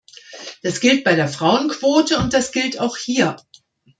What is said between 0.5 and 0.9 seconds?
Das